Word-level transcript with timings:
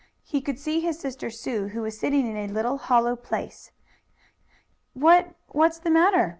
He 0.23 0.41
could 0.41 0.57
see 0.57 0.79
his 0.79 0.97
sister 0.97 1.29
Sue, 1.29 1.67
who 1.67 1.83
was 1.83 1.95
sitting 1.95 2.25
in 2.25 2.35
a 2.35 2.51
little 2.51 2.79
hollow 2.79 3.15
place. 3.15 3.71
"What 4.95 5.35
what's 5.49 5.77
the 5.77 5.91
matter?" 5.91 6.29